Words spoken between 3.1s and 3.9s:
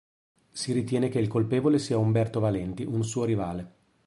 rivale.